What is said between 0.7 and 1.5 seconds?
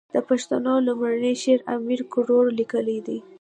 لومړنی